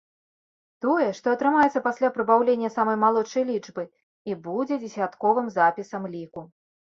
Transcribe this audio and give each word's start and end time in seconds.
Тое, 0.83 1.09
што 1.17 1.27
атрымаецца 1.35 1.81
пасля 1.87 2.09
прыбаўлення 2.15 2.69
самай 2.77 2.97
малодшай 3.03 3.43
лічбы, 3.51 3.83
і 4.33 4.39
будзе 4.49 4.75
дзесятковым 4.87 5.53
запісам 5.59 6.03
ліку. 6.17 6.41